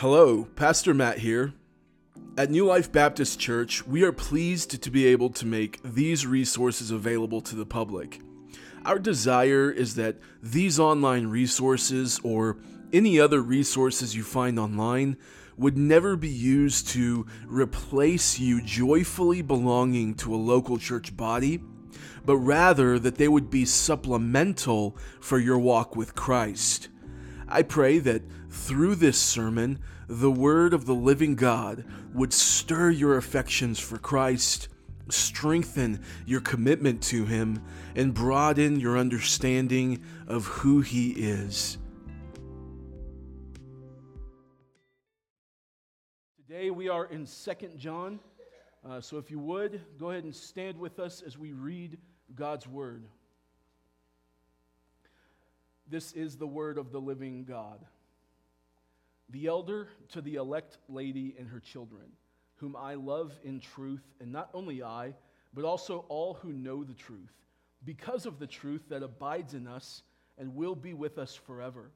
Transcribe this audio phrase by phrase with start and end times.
[0.00, 1.52] Hello, Pastor Matt here.
[2.38, 6.90] At New Life Baptist Church, we are pleased to be able to make these resources
[6.90, 8.22] available to the public.
[8.86, 12.56] Our desire is that these online resources or
[12.94, 15.18] any other resources you find online
[15.58, 21.60] would never be used to replace you joyfully belonging to a local church body,
[22.24, 26.88] but rather that they would be supplemental for your walk with Christ.
[27.52, 33.16] I pray that through this sermon, the word of the living God would stir your
[33.16, 34.68] affections for Christ,
[35.08, 37.64] strengthen your commitment to Him,
[37.96, 41.76] and broaden your understanding of who He is.
[46.46, 48.20] Today we are in 2 John.
[48.88, 51.98] Uh, so if you would, go ahead and stand with us as we read
[52.36, 53.04] God's Word.
[55.90, 57.84] This is the word of the living God.
[59.30, 62.06] The elder to the elect lady and her children,
[62.56, 65.14] whom I love in truth, and not only I,
[65.52, 67.32] but also all who know the truth,
[67.84, 70.02] because of the truth that abides in us
[70.38, 71.90] and will be with us forever.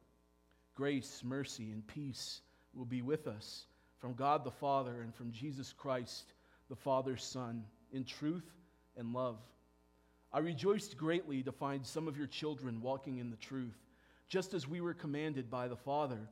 [0.75, 2.41] Grace, mercy, and peace
[2.75, 3.67] will be with us
[3.98, 6.33] from God the Father and from Jesus Christ,
[6.69, 8.50] the Father's Son, in truth
[8.97, 9.39] and love.
[10.33, 13.84] I rejoiced greatly to find some of your children walking in the truth
[14.28, 16.28] just as we were commanded by the Father.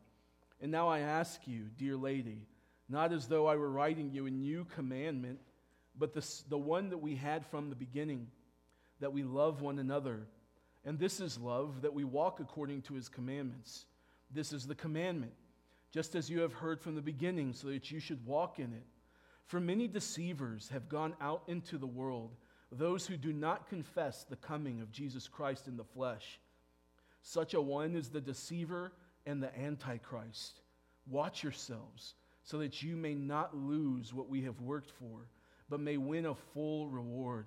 [0.60, 2.46] And now I ask you, dear lady,
[2.88, 5.38] not as though I were writing you a new commandment,
[5.98, 8.28] but the, the one that we had from the beginning,
[9.00, 10.20] that we love one another.
[10.84, 13.86] And this is love, that we walk according to his commandments.
[14.30, 15.32] This is the commandment,
[15.92, 18.86] just as you have heard from the beginning, so that you should walk in it.
[19.46, 22.34] For many deceivers have gone out into the world,
[22.70, 26.40] those who do not confess the coming of Jesus Christ in the flesh.
[27.22, 28.92] Such a one is the deceiver
[29.26, 30.60] and the antichrist.
[31.06, 35.28] Watch yourselves so that you may not lose what we have worked for,
[35.70, 37.46] but may win a full reward.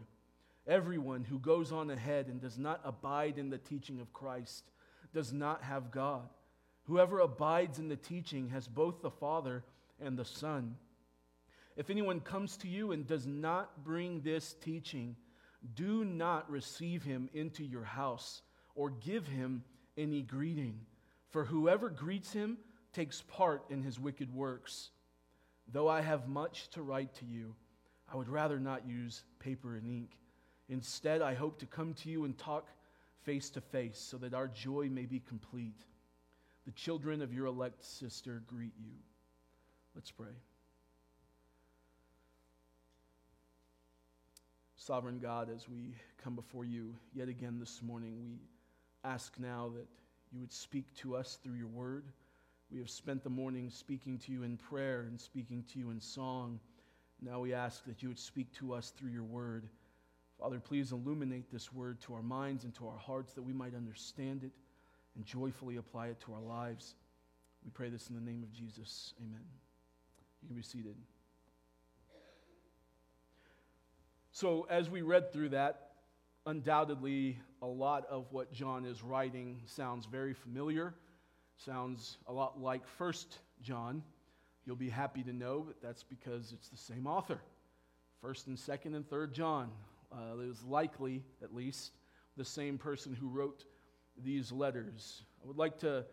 [0.68, 4.64] Everyone who goes on ahead and does not abide in the teaching of Christ
[5.14, 6.28] does not have God.
[6.86, 9.64] Whoever abides in the teaching has both the Father
[10.00, 10.76] and the Son.
[11.76, 15.18] If anyone comes to you and does not bring this teaching,
[15.76, 18.42] do not receive him into your house
[18.76, 19.64] or give him
[19.98, 20.80] any greeting.
[21.30, 22.58] For whoever greets him
[22.94, 24.92] takes part in his wicked works.
[25.72, 27.56] Though I have much to write to you,
[28.12, 30.12] I would rather not use paper and ink.
[30.70, 32.70] Instead, I hope to come to you and talk
[33.24, 35.84] face to face so that our joy may be complete.
[36.66, 38.92] The children of your elect sister greet you.
[39.96, 40.34] Let's pray.
[44.76, 48.38] Sovereign God, as we come before you yet again this morning, we
[49.06, 49.88] ask now that
[50.32, 52.06] you would speak to us through your word.
[52.72, 56.02] We have spent the morning speaking to you in prayer and speaking to you in
[56.02, 56.60] song.
[57.22, 59.70] Now we ask that you would speak to us through your word.
[60.40, 63.76] Father, please illuminate this word to our minds and to our hearts that we might
[63.76, 64.52] understand it
[65.16, 66.96] and joyfully apply it to our lives.
[67.64, 69.14] We pray this in the name of Jesus.
[69.22, 69.46] Amen.
[70.42, 70.96] You can be seated.
[74.32, 75.95] So, as we read through that,
[76.46, 80.94] undoubtedly, a lot of what John is writing sounds very familiar,
[81.58, 84.04] sounds a lot like First John.
[84.66, 87.40] You'll be happy to know that that's because it's the same author.
[88.22, 89.70] First and second and third John.
[90.12, 91.92] Uh, was likely, at least,
[92.38, 93.66] the same person who wrote
[94.24, 95.24] these letters.
[95.44, 96.06] I would like to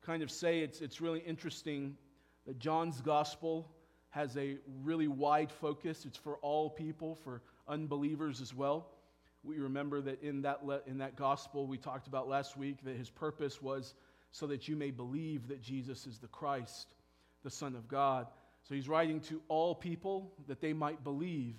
[0.00, 1.96] kind of say it's, it's really interesting
[2.46, 3.70] that John's gospel
[4.10, 6.04] has a really wide focus.
[6.06, 8.93] It's for all people, for unbelievers as well.
[9.44, 12.96] We remember that in that, le- in that gospel we talked about last week that
[12.96, 13.94] his purpose was
[14.30, 16.96] so that you may believe that Jesus is the Christ,
[17.42, 18.26] the Son of God.
[18.62, 21.56] So he's writing to all people that they might believe.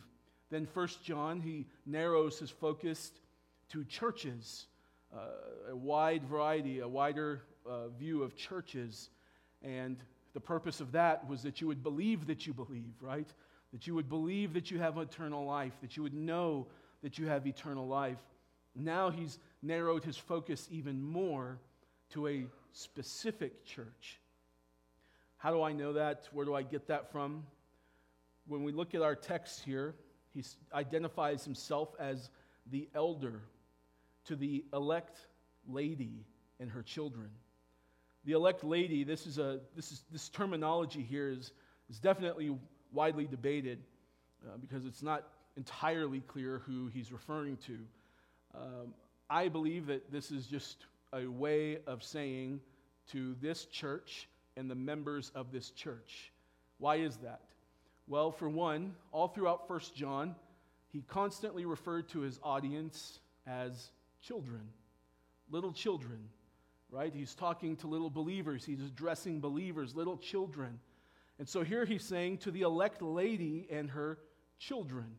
[0.49, 3.11] Then First John, he narrows his focus
[3.69, 4.65] to churches,
[5.15, 9.09] uh, a wide variety, a wider uh, view of churches.
[9.61, 9.97] And
[10.33, 13.31] the purpose of that was that you would believe that you believe, right?
[13.73, 16.67] That you would believe that you have eternal life, that you would know
[17.05, 18.17] that you have eternal life.
[18.75, 21.59] Now he's narrowed his focus even more
[22.13, 24.19] to a specific church.
[25.37, 26.27] How do I know that?
[26.33, 27.43] Where do I get that from?
[28.47, 29.93] When we look at our text here,
[30.33, 30.43] he
[30.73, 32.31] identifies himself as
[32.71, 33.43] the elder
[34.25, 35.19] to the elect
[35.69, 36.25] lady
[36.59, 37.29] and her children.
[38.23, 41.51] The elect lady, this is a this is this terminology here is,
[41.87, 42.57] is definitely
[42.91, 43.77] widely debated
[44.43, 47.77] uh, because it's not entirely clear who he's referring to.
[48.53, 48.93] Um,
[49.29, 52.59] I believe that this is just a way of saying
[53.11, 56.31] to this church and the members of this church.
[56.77, 57.41] Why is that?
[58.07, 60.35] Well, for one, all throughout 1 John,
[60.91, 63.89] he constantly referred to his audience as
[64.21, 64.61] children,
[65.49, 66.19] little children,
[66.89, 67.13] right?
[67.13, 70.79] He's talking to little believers, he's addressing believers, little children.
[71.39, 74.19] And so here he's saying to the elect lady and her
[74.57, 75.17] children.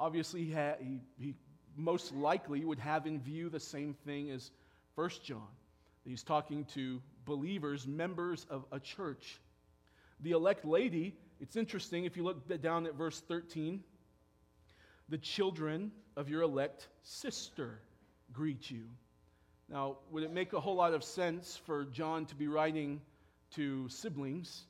[0.00, 1.34] Obviously, he, ha- he, he
[1.76, 4.50] most likely would have in view the same thing as
[4.94, 5.46] 1 John.
[6.04, 9.38] He's talking to believers, members of a church.
[10.20, 13.84] The elect lady, it's interesting if you look down at verse 13,
[15.10, 17.80] the children of your elect sister
[18.32, 18.84] greet you.
[19.68, 23.02] Now, would it make a whole lot of sense for John to be writing
[23.54, 24.64] to siblings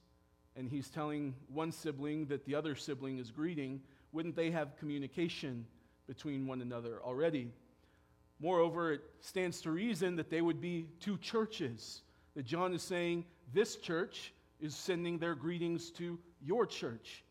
[0.56, 3.80] and he's telling one sibling that the other sibling is greeting?
[4.12, 5.66] Wouldn't they have communication
[6.06, 7.52] between one another already?
[8.40, 12.02] Moreover, it stands to reason that they would be two churches.
[12.34, 17.24] That John is saying, this church is sending their greetings to your church.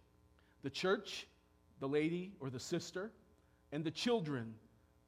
[0.64, 1.28] The church,
[1.80, 3.12] the lady or the sister,
[3.72, 4.54] and the children,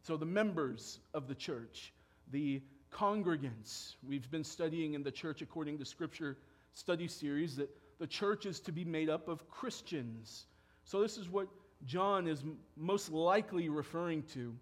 [0.01, 1.93] so the members of the church,
[2.31, 3.95] the congregants.
[4.07, 6.37] We've been studying in the church according to Scripture
[6.73, 7.69] study series that
[7.99, 10.45] the church is to be made up of Christians.
[10.85, 11.47] So this is what
[11.85, 12.43] John is
[12.77, 14.55] most likely referring to.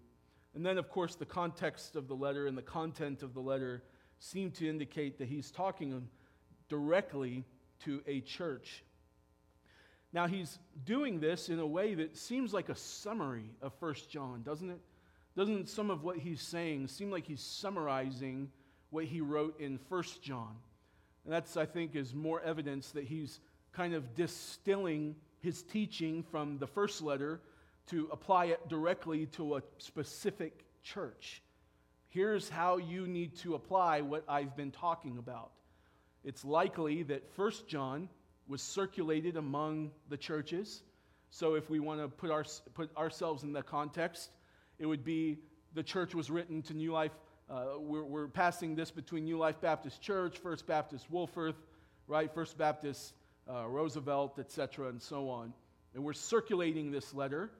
[0.54, 3.84] And then, of course, the context of the letter and the content of the letter
[4.18, 6.08] seem to indicate that he's talking
[6.68, 7.44] directly
[7.84, 8.84] to a church.
[10.12, 14.42] Now, he's doing this in a way that seems like a summary of 1 John,
[14.42, 14.80] doesn't it?
[15.36, 18.50] Doesn't some of what he's saying seem like he's summarizing
[18.90, 20.56] what he wrote in 1 John?
[21.24, 23.40] And that's, I think, is more evidence that he's
[23.72, 27.40] kind of distilling his teaching from the first letter
[27.88, 31.42] to apply it directly to a specific church.
[32.08, 35.52] Here's how you need to apply what I've been talking about.
[36.24, 38.08] It's likely that First John
[38.48, 40.82] was circulated among the churches.
[41.30, 42.44] So if we want to put, our,
[42.74, 44.30] put ourselves in the context,
[44.78, 45.38] it would be
[45.74, 47.12] the church was written to New Life.
[47.48, 51.54] Uh, we're, we're, passing this between New Life Baptist Church, First Baptist Wolfforth,
[52.08, 52.32] right?
[52.32, 53.14] First Baptist
[53.50, 55.52] uh, Roosevelt, etc., and so on.
[55.94, 57.50] And we're circulating this letter.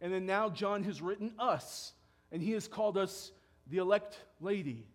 [0.00, 1.92] And then now John has written us,
[2.30, 3.32] and he has called us
[3.68, 4.86] the elect lady.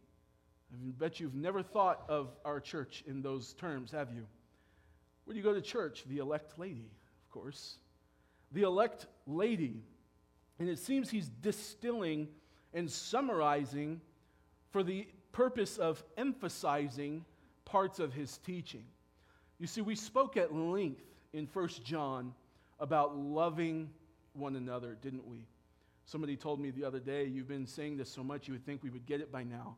[0.71, 4.25] I bet you've never thought of our church in those terms, have you?
[5.25, 6.03] Where do you go to church?
[6.07, 6.89] The elect lady,
[7.25, 7.77] of course.
[8.51, 9.83] The elect lady.
[10.59, 12.27] And it seems he's distilling
[12.73, 14.01] and summarizing
[14.71, 17.25] for the purpose of emphasizing
[17.65, 18.85] parts of his teaching.
[19.63, 22.33] You see, we spoke at length in 1 John
[22.81, 23.89] about loving
[24.33, 25.47] one another, didn't we?
[26.03, 28.83] Somebody told me the other day, you've been saying this so much you would think
[28.83, 29.77] we would get it by now.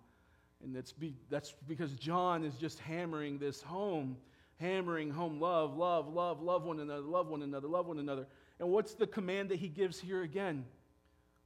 [0.64, 4.18] And that's, be, that's because John is just hammering this home,
[4.60, 8.26] hammering home love, love, love, love one another, love one another, love one another.
[8.60, 10.66] And what's the command that he gives here again?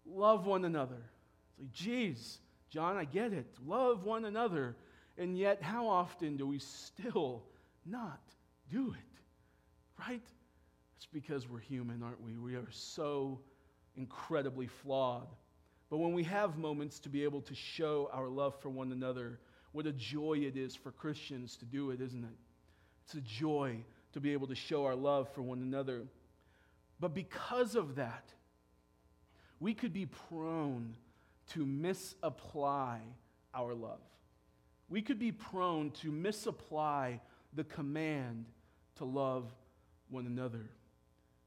[0.05, 1.01] Love one another.
[1.49, 2.39] It's like, geez,
[2.69, 3.53] John, I get it.
[3.67, 4.77] Love one another.
[5.17, 7.43] And yet, how often do we still
[7.85, 8.21] not
[8.71, 9.19] do it?
[9.99, 10.23] Right?
[10.97, 12.37] It's because we're human, aren't we?
[12.37, 13.39] We are so
[13.95, 15.27] incredibly flawed.
[15.89, 19.39] But when we have moments to be able to show our love for one another,
[19.71, 22.37] what a joy it is for Christians to do it, isn't it?
[23.05, 23.77] It's a joy
[24.13, 26.03] to be able to show our love for one another.
[26.99, 28.25] But because of that,
[29.59, 30.95] we could be prone
[31.53, 32.99] to misapply
[33.53, 34.01] our love.
[34.89, 37.21] We could be prone to misapply
[37.53, 38.45] the command
[38.97, 39.51] to love
[40.09, 40.69] one another.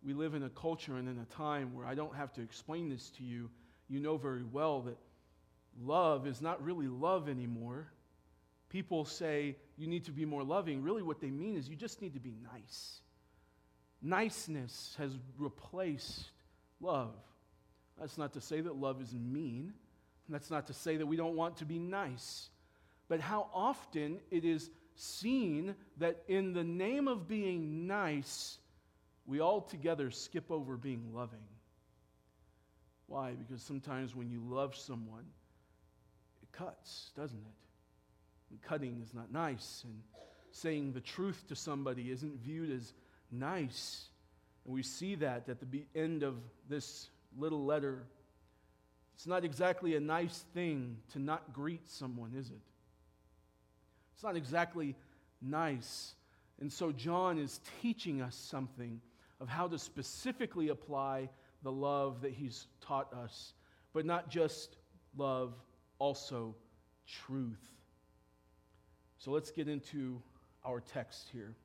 [0.04, 2.88] We live in a culture and in a time where I don't have to explain
[2.88, 3.50] this to you.
[3.88, 4.98] You know very well that
[5.80, 7.86] love is not really love anymore.
[8.68, 10.82] People say you need to be more loving.
[10.82, 13.00] Really, what they mean is you just need to be nice.
[14.00, 16.30] Niceness has replaced
[16.80, 17.14] love.
[18.00, 19.74] That's not to say that love is mean.
[20.28, 22.48] That's not to say that we don't want to be nice.
[23.08, 28.58] But how often it is seen that in the name of being nice,
[29.26, 31.44] we all together skip over being loving.
[33.06, 33.32] Why?
[33.32, 35.24] Because sometimes when you love someone,
[36.42, 37.54] it cuts, doesn't it?
[38.50, 40.02] And cutting is not nice, and
[40.50, 42.92] saying the truth to somebody isn't viewed as
[43.30, 44.06] nice.
[44.64, 46.36] And we see that at the end of
[46.68, 47.08] this
[47.38, 48.02] little letter.
[49.14, 52.60] It's not exactly a nice thing to not greet someone, is it?
[54.22, 54.94] It's not exactly
[55.40, 56.14] nice.
[56.60, 59.00] And so John is teaching us something
[59.40, 61.28] of how to specifically apply
[61.64, 63.52] the love that he's taught us,
[63.92, 64.76] but not just
[65.16, 65.54] love,
[65.98, 66.54] also
[67.26, 67.68] truth.
[69.18, 70.22] So let's get into
[70.64, 71.56] our text here.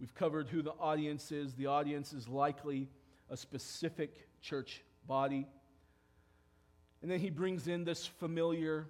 [0.00, 1.54] We've covered who the audience is.
[1.54, 2.88] The audience is likely
[3.30, 5.46] a specific church body.
[7.02, 8.88] And then he brings in this familiar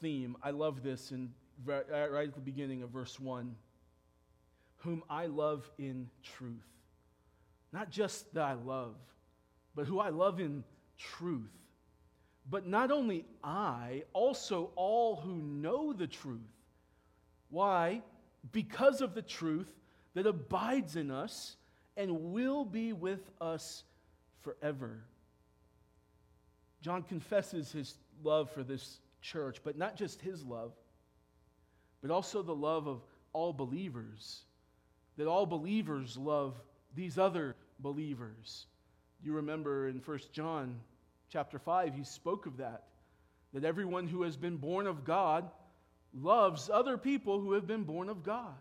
[0.00, 0.36] theme.
[0.42, 1.30] I love this in,
[1.68, 1.80] uh,
[2.10, 3.54] right at the beginning of verse 1
[4.78, 6.66] Whom I love in truth.
[7.72, 8.96] Not just that I love,
[9.74, 10.64] but who I love in
[10.98, 11.52] truth.
[12.48, 16.40] But not only I, also all who know the truth.
[17.50, 18.02] Why?
[18.52, 19.70] Because of the truth
[20.14, 21.56] that abides in us
[21.96, 23.84] and will be with us
[24.40, 25.04] forever.
[26.80, 30.72] John confesses his love for this church, but not just his love,
[32.02, 34.42] but also the love of all believers.
[35.16, 36.54] That all believers love
[36.94, 38.66] these other believers.
[39.22, 40.80] You remember in 1 John
[41.28, 42.84] chapter 5, he spoke of that.
[43.52, 45.50] That everyone who has been born of God
[46.14, 48.54] loves other people who have been born of God.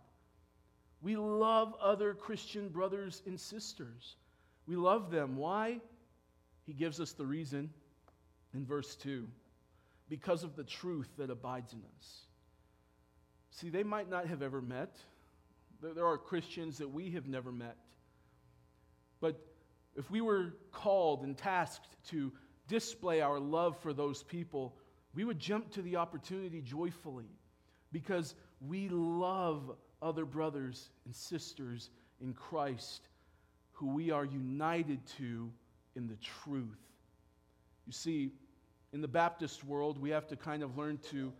[1.01, 4.18] We love other Christian brothers and sisters.
[4.68, 5.38] We love them.
[5.38, 5.80] Why?
[6.66, 7.70] He gives us the reason
[8.54, 9.28] in verse 2
[10.10, 12.22] because of the truth that abides in us.
[13.51, 14.98] See, they might not have ever met.
[15.82, 17.78] There are Christians that we have never met.
[19.22, 19.39] But
[19.96, 22.32] if we were called and tasked to
[22.68, 24.75] display our love for those people,
[25.13, 27.30] we would jump to the opportunity joyfully
[27.92, 28.36] because
[28.66, 31.89] we love other brothers and sisters
[32.22, 33.08] in Christ
[33.72, 35.51] who we are united to
[35.96, 36.78] in the truth.
[37.88, 38.32] You see,
[38.93, 41.31] in the Baptist world, we have to kind of learn to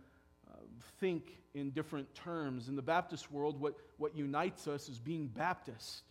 [0.50, 0.56] uh,
[1.00, 2.68] think in different terms.
[2.68, 6.02] In the Baptist world, what, what unites us is being Baptist.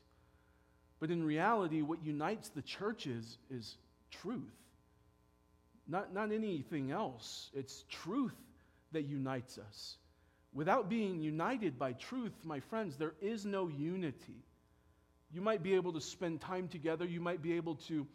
[1.00, 3.78] But in reality, what unites the churches is
[4.12, 4.44] truth,
[5.88, 7.50] not, not anything else.
[7.54, 8.36] It's truth
[8.92, 9.98] that unites us.
[10.54, 14.44] Without being united by truth, my friends, there is no unity.
[15.32, 18.06] You might be able to spend time together, you might be able to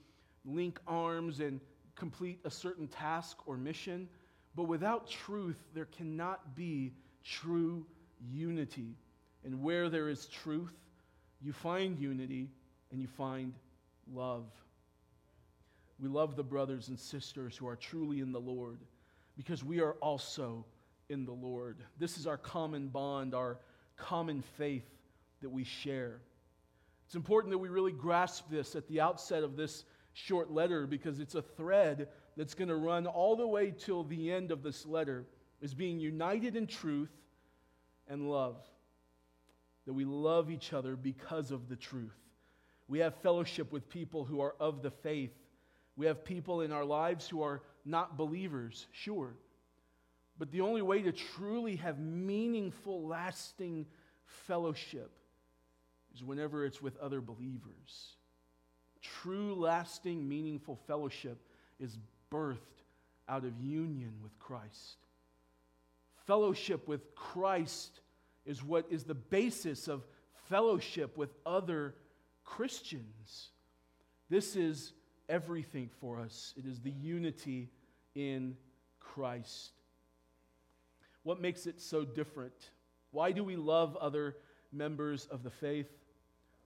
[0.45, 1.61] link arms and
[1.97, 4.09] complete a certain task or mission,
[4.55, 6.93] but without truth, there cannot be
[7.25, 7.87] true
[8.31, 8.97] unity.
[9.45, 10.75] And where there is truth,
[11.41, 12.49] you find unity
[12.91, 13.53] and you find
[14.13, 14.47] love.
[15.99, 18.79] We love the brothers and sisters who are truly in the Lord
[19.37, 20.65] because we are also
[21.09, 21.79] in the Lord.
[21.99, 23.59] This is our common bond, our
[23.97, 24.89] common faith
[25.43, 26.21] that we share.
[27.07, 31.21] It's important that we really grasp this at the outset of this short letter because
[31.21, 34.87] it's a thread that's going to run all the way till the end of this
[34.87, 35.27] letter
[35.61, 37.13] is being united in truth
[38.09, 38.57] and love.
[39.87, 42.17] That we love each other because of the truth.
[42.89, 45.33] We have fellowship with people who are of the faith.
[45.97, 49.35] We have people in our lives who are not believers, sure.
[50.39, 53.87] But the only way to truly have meaningful, lasting
[54.47, 55.11] fellowship
[56.15, 58.17] is whenever it's with other believers.
[59.05, 61.39] True, lasting, meaningful fellowship
[61.79, 61.99] is
[62.31, 62.59] birthed
[63.29, 64.97] out of union with Christ.
[66.27, 68.01] Fellowship with Christ
[68.47, 70.07] is what is the basis of
[70.49, 71.95] fellowship with other
[72.45, 73.51] Christians.
[74.31, 74.93] This is
[75.29, 76.55] everything for us.
[76.57, 77.71] It is the unity
[78.15, 78.57] in
[79.01, 79.73] Christ.
[81.25, 82.71] What makes it so different?
[83.11, 84.37] Why do we love other
[84.73, 85.91] members of the faith?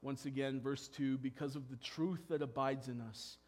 [0.03, 3.39] Once again, verse 2 because of the truth that abides in us,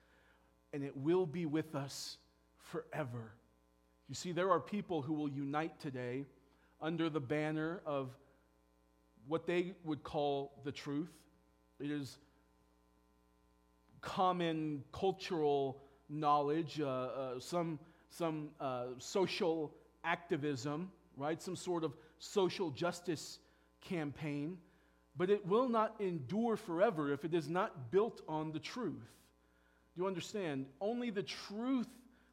[0.73, 2.19] and it will be with us
[2.59, 3.33] forever.
[4.09, 6.27] You see, there are people who will unite today
[6.81, 8.11] under the banner of
[9.27, 11.13] what they would call the truth.
[11.79, 12.19] It is
[14.01, 17.79] common cultural knowledge, uh, uh, some,
[18.09, 20.91] some uh, social activism
[21.21, 21.41] right?
[21.41, 23.39] Some sort of social justice
[23.81, 24.59] campaign,
[25.17, 29.11] but it will not endure forever if it is not built on the truth.
[29.95, 30.67] Do you understand?
[30.81, 31.89] Only the truth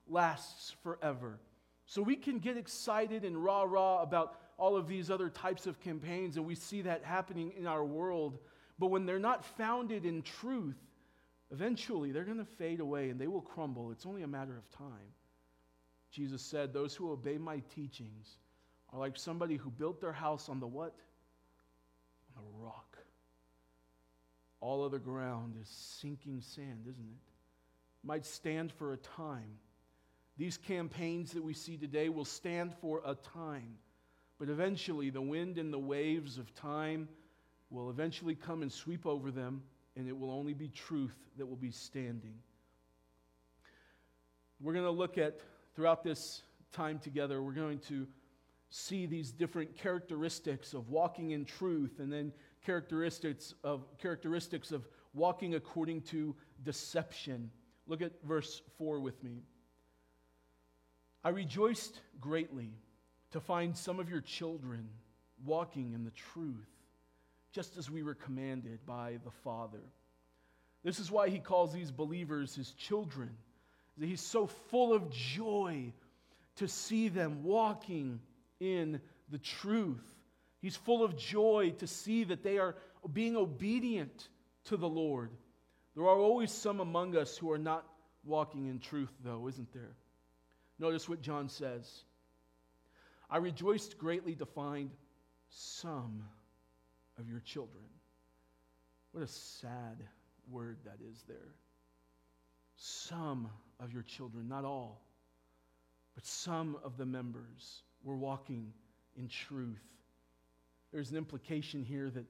[0.07, 1.39] lasts forever.
[1.86, 5.79] So we can get excited and rah rah about all of these other types of
[5.79, 8.39] campaigns, and we see that happening in our world.
[8.79, 10.77] But when they're not founded in truth,
[11.51, 13.91] eventually they're going to fade away and they will crumble.
[13.91, 15.13] It's only a matter of time.
[16.12, 18.38] Jesus said, Those who obey my teachings
[18.91, 20.96] are like somebody who built their house on the what?
[22.38, 22.98] The rock.
[24.60, 27.22] All of the ground is sinking sand, isn't it?
[28.03, 29.58] Might stand for a time.
[30.38, 33.77] These campaigns that we see today will stand for a time.
[34.39, 37.10] But eventually, the wind and the waves of time
[37.70, 39.63] will eventually come and sweep over them,
[39.96, 42.36] and it will only be truth that will be standing.
[44.62, 45.39] We're going to look at,
[45.75, 48.08] throughout this time together, we're going to
[48.69, 52.33] see these different characteristics of walking in truth and then
[52.65, 57.50] characteristics of characteristics of walking according to deception.
[57.88, 59.43] Look at verse 4 with me.
[61.24, 62.71] I rejoiced greatly
[63.31, 64.89] to find some of your children
[65.45, 66.69] walking in the truth,
[67.51, 69.83] just as we were commanded by the Father.
[70.83, 73.29] This is why he calls these believers his children.
[74.00, 75.91] He's so full of joy
[76.57, 78.19] to see them walking
[78.60, 80.04] in the truth.
[80.62, 82.76] He's full of joy to see that they are
[83.12, 84.28] being obedient
[84.66, 85.32] to the Lord.
[85.96, 87.86] There are always some among us who are not
[88.24, 89.96] walking in truth, though, isn't there?
[90.80, 92.04] Notice what John says.
[93.30, 94.92] I rejoiced greatly to find
[95.50, 96.24] some
[97.18, 97.84] of your children.
[99.12, 100.04] What a sad
[100.50, 101.56] word that is there.
[102.76, 103.50] Some
[103.80, 105.02] of your children, not all,
[106.16, 108.74] but some of the members were walking
[109.18, 109.84] in truth.
[110.92, 112.25] There's an implication here that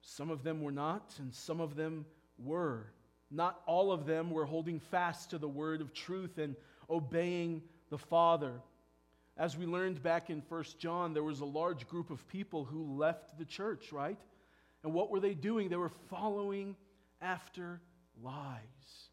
[0.00, 2.06] some of them were not, and some of them
[2.38, 2.86] were.
[3.30, 6.56] Not all of them were holding fast to the word of truth and
[6.88, 8.60] obeying the Father.
[9.36, 12.96] As we learned back in 1 John, there was a large group of people who
[12.96, 14.18] left the church, right?
[14.82, 15.68] And what were they doing?
[15.68, 16.74] They were following
[17.20, 17.80] after
[18.22, 19.08] lies.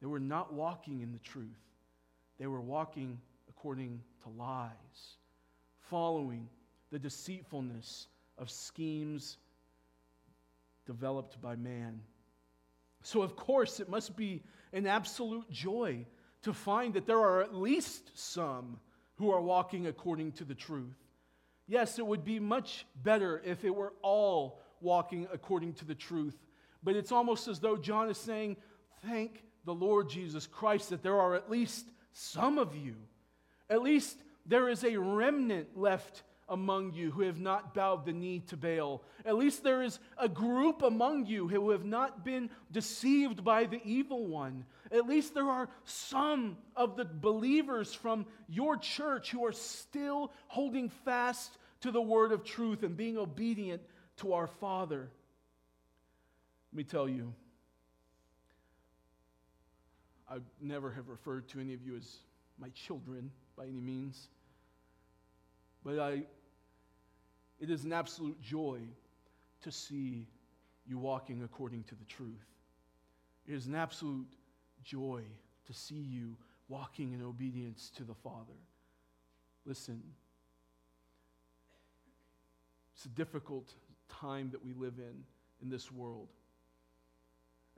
[0.00, 1.48] They were not walking in the truth,
[2.38, 5.16] they were walking according to lies,
[5.88, 6.48] following
[6.90, 9.38] the deceitfulness of schemes
[10.86, 12.00] developed by man.
[13.02, 16.06] So, of course, it must be an absolute joy
[16.42, 18.78] to find that there are at least some
[19.16, 20.96] who are walking according to the truth.
[21.66, 26.36] Yes, it would be much better if it were all walking according to the truth.
[26.82, 28.56] But it's almost as though John is saying,
[29.06, 32.94] Thank the Lord Jesus Christ that there are at least some of you.
[33.70, 38.40] At least there is a remnant left among you who have not bowed the knee
[38.40, 39.02] to Baal.
[39.24, 43.80] At least there is a group among you who have not been deceived by the
[43.84, 44.66] evil one.
[44.92, 50.90] At least there are some of the believers from your church who are still holding
[50.90, 53.82] fast to the word of truth and being obedient
[54.18, 55.10] to our Father.
[56.72, 57.32] Let me tell you,
[60.28, 62.16] I never have referred to any of you as
[62.58, 64.28] my children by any means.
[65.84, 66.22] But I,
[67.60, 68.80] it is an absolute joy
[69.62, 70.26] to see
[70.86, 72.46] you walking according to the truth.
[73.46, 74.26] It is an absolute
[74.82, 75.22] joy
[75.66, 76.36] to see you
[76.68, 78.58] walking in obedience to the Father.
[79.66, 80.02] Listen,
[82.94, 83.72] it's a difficult
[84.08, 85.24] time that we live in
[85.62, 86.28] in this world.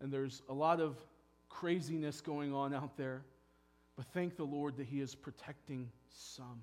[0.00, 0.96] And there's a lot of
[1.48, 3.22] craziness going on out there.
[3.96, 6.62] But thank the Lord that He is protecting some.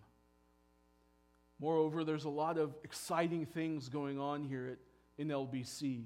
[1.60, 4.78] Moreover, there's a lot of exciting things going on here at,
[5.20, 6.06] NLBC.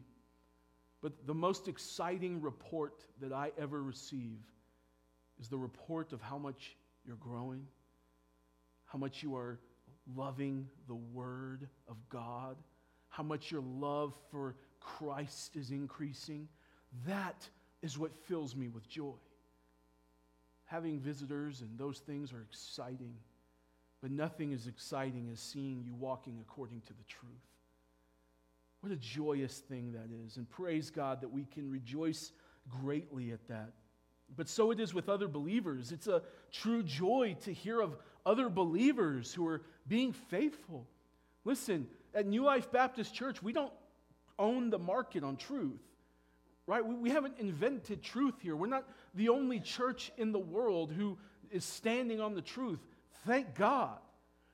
[1.01, 4.39] But the most exciting report that I ever receive
[5.39, 7.65] is the report of how much you're growing,
[8.85, 9.59] how much you are
[10.15, 12.57] loving the Word of God,
[13.09, 16.47] how much your love for Christ is increasing.
[17.05, 17.47] That
[17.81, 19.13] is what fills me with joy.
[20.67, 23.15] Having visitors and those things are exciting,
[24.01, 27.31] but nothing is exciting as seeing you walking according to the truth.
[28.81, 30.37] What a joyous thing that is.
[30.37, 32.31] And praise God that we can rejoice
[32.69, 33.71] greatly at that.
[34.35, 35.91] But so it is with other believers.
[35.91, 40.85] It's a true joy to hear of other believers who are being faithful.
[41.45, 43.71] Listen, at New Life Baptist Church, we don't
[44.37, 45.81] own the market on truth
[46.67, 46.85] right?
[46.85, 48.55] We, we haven't invented truth here.
[48.55, 51.17] We're not the only church in the world who
[51.49, 52.79] is standing on the truth.
[53.25, 53.97] Thank God.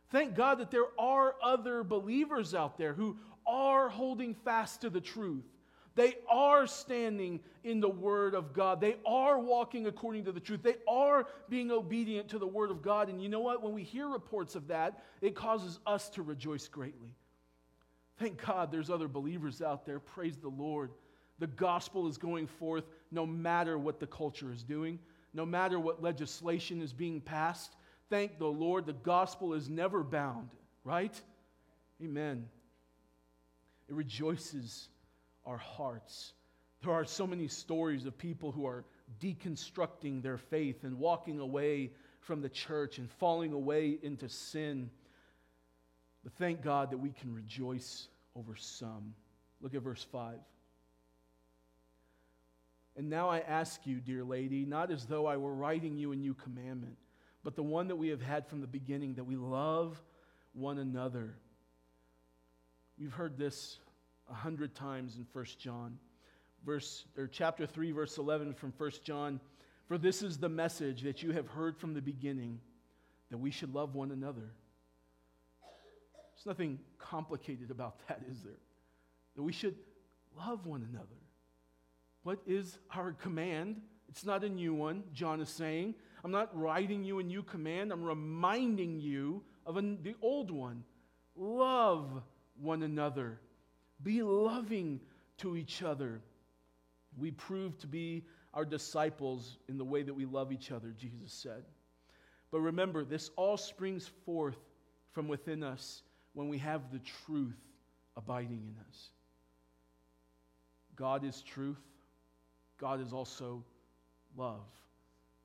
[0.09, 5.01] Thank God that there are other believers out there who are holding fast to the
[5.01, 5.43] truth.
[5.95, 8.81] They are standing in the Word of God.
[8.81, 10.63] They are walking according to the truth.
[10.63, 13.09] They are being obedient to the Word of God.
[13.09, 13.61] And you know what?
[13.61, 17.15] When we hear reports of that, it causes us to rejoice greatly.
[18.17, 19.99] Thank God there's other believers out there.
[19.99, 20.91] Praise the Lord.
[21.43, 24.97] The gospel is going forth no matter what the culture is doing,
[25.33, 27.75] no matter what legislation is being passed.
[28.09, 30.51] Thank the Lord, the gospel is never bound,
[30.85, 31.19] right?
[32.01, 32.47] Amen.
[33.89, 34.87] It rejoices
[35.45, 36.31] our hearts.
[36.81, 38.85] There are so many stories of people who are
[39.21, 44.89] deconstructing their faith and walking away from the church and falling away into sin.
[46.23, 49.13] But thank God that we can rejoice over some.
[49.59, 50.35] Look at verse 5.
[52.95, 56.15] And now I ask you, dear lady, not as though I were writing you a
[56.15, 56.95] new commandment,
[57.43, 60.01] but the one that we have had from the beginning, that we love
[60.53, 61.35] one another.
[62.99, 63.79] We've heard this
[64.29, 65.97] a hundred times in 1 John.
[66.65, 69.39] Verse, or chapter 3, verse 11 from 1 John.
[69.87, 72.59] For this is the message that you have heard from the beginning,
[73.31, 74.53] that we should love one another.
[76.35, 78.53] There's nothing complicated about that, is there?
[79.35, 79.75] That we should
[80.37, 81.07] love one another.
[82.23, 83.81] What is our command?
[84.09, 85.95] It's not a new one, John is saying.
[86.23, 90.83] I'm not writing you a new command, I'm reminding you of an, the old one.
[91.35, 92.21] Love
[92.61, 93.39] one another,
[94.03, 95.01] be loving
[95.39, 96.21] to each other.
[97.17, 101.33] We prove to be our disciples in the way that we love each other, Jesus
[101.33, 101.63] said.
[102.51, 104.57] But remember, this all springs forth
[105.11, 107.57] from within us when we have the truth
[108.15, 109.09] abiding in us.
[110.95, 111.81] God is truth,
[112.79, 113.63] God is also
[114.35, 114.65] love.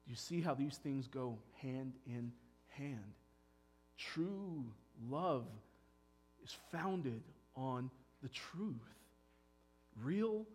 [0.05, 2.33] Do you see how these things go hand in
[2.69, 3.15] hand?
[3.97, 4.65] True
[5.09, 5.47] love
[6.43, 7.23] is founded
[7.57, 7.91] on
[8.23, 8.95] the truth.
[10.03, 10.47] Real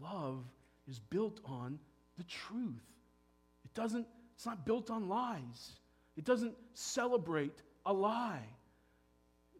[0.00, 0.44] love
[0.88, 1.78] is built on
[2.16, 2.82] the truth.
[3.64, 5.72] It doesn't, it's not built on lies.
[6.16, 8.46] It doesn't celebrate a lie.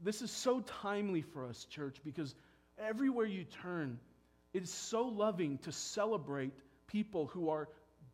[0.03, 2.35] This is so timely for us, church, because
[2.79, 3.99] everywhere you turn,
[4.53, 6.53] it is so loving to celebrate
[6.87, 7.69] people who are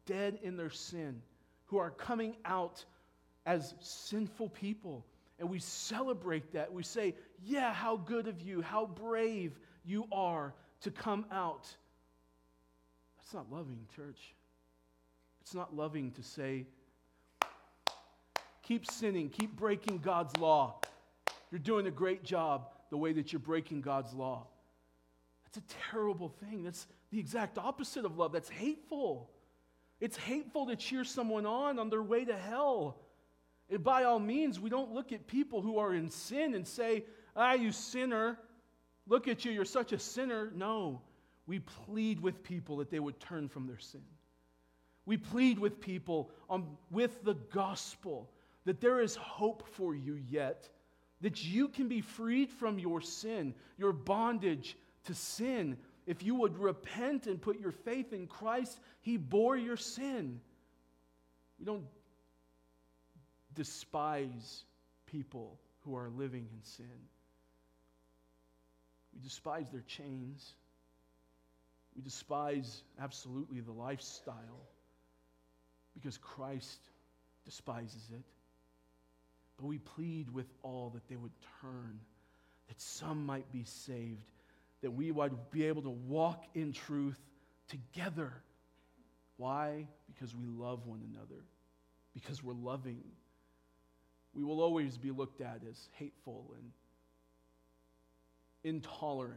[0.07, 1.21] dead in their sin,
[1.67, 2.85] who are coming out
[3.45, 5.05] as sinful people.
[5.39, 6.73] And we celebrate that.
[6.73, 11.69] We say, Yeah, how good of you, how brave you are to come out.
[13.19, 14.35] That's not loving, church.
[15.41, 16.67] It's not loving to say,
[18.63, 20.81] Keep sinning, keep breaking God's law.
[21.51, 24.47] You're doing a great job the way that you're breaking God's law.
[25.53, 26.63] That's a terrible thing.
[26.63, 28.33] That's the exact opposite of love.
[28.33, 29.31] That's hateful.
[30.01, 32.99] It's hateful to cheer someone on on their way to hell.
[33.71, 37.05] And by all means, we don't look at people who are in sin and say,
[37.35, 38.39] Ah, you sinner.
[39.07, 40.53] Look at you, you're such a sinner.
[40.55, 41.01] No,
[41.47, 44.03] we plead with people that they would turn from their sin.
[45.07, 48.31] We plead with people on, with the gospel
[48.67, 50.69] that there is hope for you yet,
[51.23, 55.77] that you can be freed from your sin, your bondage to sin.
[56.07, 60.41] If you would repent and put your faith in Christ, He bore your sin.
[61.59, 61.85] We don't
[63.55, 64.65] despise
[65.07, 66.87] people who are living in sin.
[69.15, 70.55] We despise their chains.
[71.97, 74.69] We despise absolutely the lifestyle
[75.95, 76.81] because Christ
[77.45, 78.23] despises it.
[79.57, 81.99] But we plead with all that they would turn,
[82.69, 84.38] that some might be saved,
[84.83, 87.19] that we would be able to walk in truth
[87.69, 88.33] together.
[89.37, 89.87] Why?
[90.07, 91.43] Because we love one another,
[92.15, 93.03] because we're loving.
[94.35, 96.71] We will always be looked at as hateful and
[98.65, 99.35] intolerant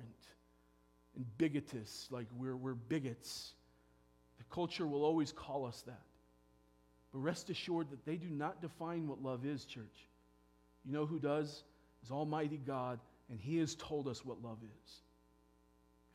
[1.15, 3.54] and bigotous, like we're, we're bigots.
[4.38, 6.01] The culture will always call us that.
[7.12, 10.08] But rest assured that they do not define what love is, church.
[10.86, 11.63] You know who does?
[12.04, 12.99] Is Almighty God,
[13.30, 15.01] and He has told us what love is.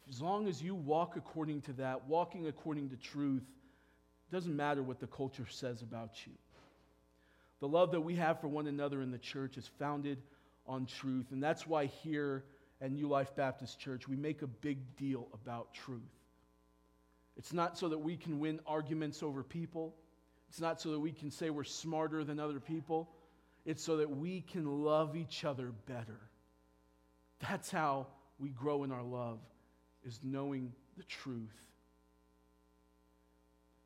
[0.09, 4.83] As long as you walk according to that, walking according to truth, it doesn't matter
[4.83, 6.33] what the culture says about you.
[7.61, 10.19] The love that we have for one another in the church is founded
[10.67, 12.45] on truth, and that's why here
[12.81, 16.03] at New Life Baptist Church we make a big deal about truth.
[17.37, 19.95] It's not so that we can win arguments over people.
[20.49, 23.11] It's not so that we can say we're smarter than other people.
[23.65, 26.21] It's so that we can love each other better.
[27.41, 28.07] That's how
[28.39, 29.39] we grow in our love,
[30.07, 31.67] is knowing the truth.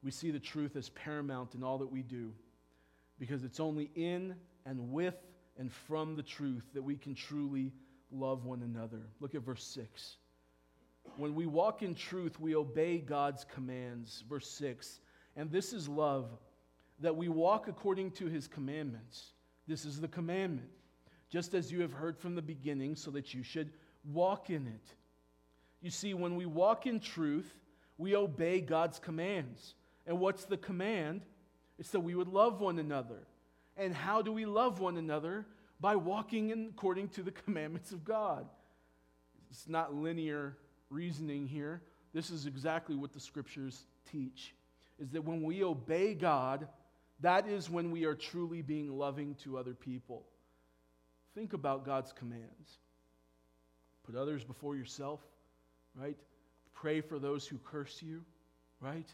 [0.02, 2.33] We see the truth as paramount in all that we do
[3.18, 5.16] because it's only in and with
[5.59, 7.72] and from the truth that we can truly
[8.12, 9.00] love one another.
[9.20, 10.16] Look at verse 6.
[11.16, 14.24] When we walk in truth, we obey God's commands.
[14.28, 15.00] Verse 6.
[15.37, 16.28] And this is love,
[17.00, 19.33] that we walk according to his commandments.
[19.66, 20.68] This is the commandment,
[21.30, 23.70] just as you have heard from the beginning, so that you should
[24.04, 24.94] walk in it.
[25.83, 27.51] You see, when we walk in truth,
[27.97, 29.75] we obey God's commands.
[30.07, 31.23] And what's the command?
[31.79, 33.27] It's that we would love one another.
[33.77, 35.47] And how do we love one another?
[35.81, 38.47] By walking in according to the commandments of God.
[39.51, 40.57] It's not linear
[40.90, 41.83] reasoning here.
[42.12, 44.55] This is exactly what the scriptures teach.
[44.99, 46.69] Is that when we obey God,
[47.21, 50.25] that is when we are truly being loving to other people.
[51.35, 52.79] Think about God's commands.
[54.05, 55.21] Put others before yourself,
[56.00, 56.16] right?
[56.72, 58.22] Pray for those who curse you,
[58.80, 59.08] right?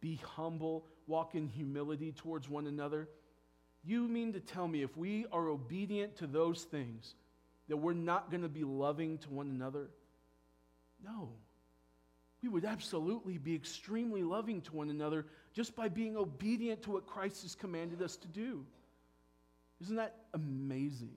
[0.00, 3.08] Be humble, walk in humility towards one another.
[3.84, 7.14] You mean to tell me if we are obedient to those things,
[7.68, 9.90] that we're not going to be loving to one another?
[11.04, 11.30] No.
[12.42, 17.06] We would absolutely be extremely loving to one another just by being obedient to what
[17.06, 18.64] Christ has commanded us to do.
[19.80, 21.16] Isn't that amazing?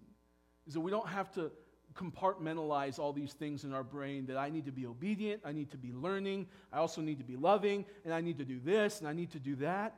[0.68, 1.52] Is that we don't have to
[1.94, 5.72] compartmentalize all these things in our brain that I need to be obedient, I need
[5.72, 9.00] to be learning, I also need to be loving, and I need to do this,
[9.00, 9.96] and I need to do that.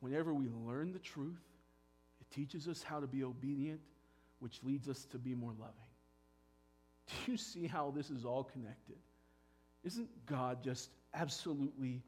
[0.00, 1.40] Whenever we learn the truth,
[2.20, 3.80] it teaches us how to be obedient,
[4.40, 5.74] which leads us to be more loving.
[7.26, 8.96] Do you see how this is all connected?
[9.84, 12.02] Isn't God just absolutely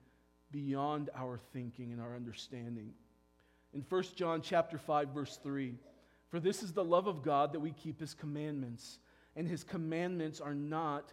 [0.50, 2.92] beyond our thinking and our understanding?
[3.74, 5.74] In 1 John chapter 5 verse 3,
[6.28, 8.98] for this is the love of God that we keep his commandments,
[9.36, 11.12] and his commandments are not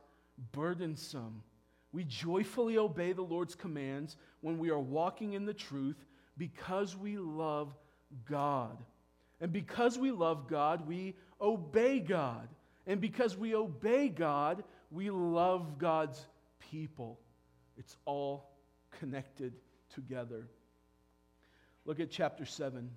[0.52, 1.44] burdensome.
[1.92, 6.04] We joyfully obey the Lord's commands when we are walking in the truth
[6.38, 7.76] because we love
[8.26, 8.78] God.
[9.40, 12.48] And because we love God, we obey God.
[12.88, 16.26] And because we obey God, we love God's
[16.72, 17.20] people.
[17.78, 18.50] It's all
[19.00, 19.54] connected
[19.94, 20.48] together.
[21.86, 22.90] Look at chapter 7,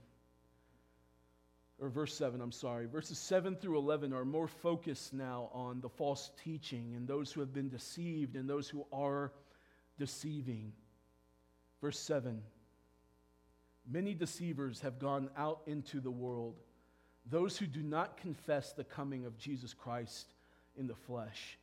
[1.79, 2.87] or verse 7, I'm sorry.
[2.87, 7.41] Verses 7 through 11 are more focused now on the false teaching and those who
[7.41, 9.33] have been deceived and those who are
[9.99, 10.73] deceiving.
[11.81, 12.43] Verse 7
[13.89, 16.57] Many deceivers have gone out into the world,
[17.31, 20.35] those who do not confess the coming of Jesus Christ
[20.77, 21.59] in the flesh.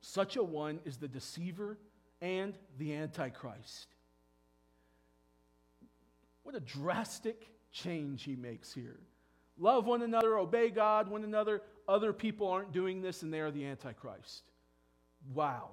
[0.00, 1.78] Such a one is the deceiver
[2.20, 3.88] and the antichrist.
[6.42, 9.00] What a drastic change he makes here.
[9.58, 11.62] Love one another, obey God, one another.
[11.86, 14.42] Other people aren't doing this, and they are the Antichrist.
[15.32, 15.70] Wow.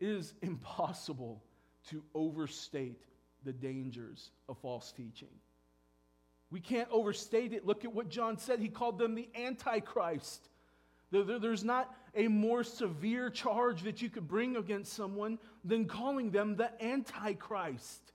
[0.00, 1.42] It is impossible
[1.90, 3.02] to overstate
[3.44, 5.28] the dangers of false teaching.
[6.50, 7.66] We can't overstate it.
[7.66, 8.60] Look at what John said.
[8.60, 10.48] He called them the Antichrist.
[11.10, 16.56] There's not a more severe charge that you could bring against someone than calling them
[16.56, 18.12] the Antichrist.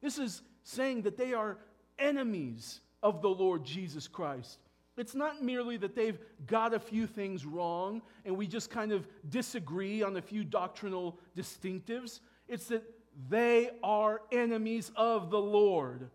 [0.00, 1.58] This is saying that they are
[1.98, 4.58] enemies of the Lord Jesus Christ.
[4.96, 9.06] It's not merely that they've got a few things wrong and we just kind of
[9.30, 12.20] disagree on a few doctrinal distinctives.
[12.46, 12.84] It's that
[13.28, 16.10] they are enemies of the Lord.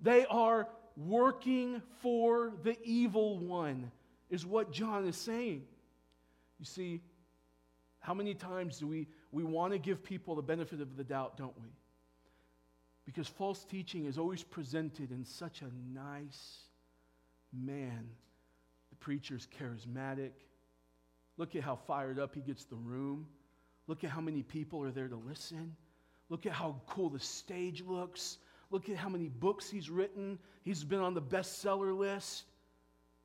[0.00, 3.90] They are working for the evil one,
[4.30, 5.62] is what John is saying.
[6.58, 7.00] You see,
[8.00, 11.36] how many times do we, we want to give people the benefit of the doubt,
[11.36, 11.68] don't we?
[13.06, 16.58] Because false teaching is always presented in such a nice
[17.52, 18.08] man.
[18.90, 20.32] The preacher's charismatic.
[21.38, 23.26] Look at how fired up he gets the room.
[23.86, 25.76] Look at how many people are there to listen.
[26.28, 28.38] Look at how cool the stage looks.
[28.70, 30.38] Look at how many books he's written.
[30.64, 32.44] He's been on the bestseller list.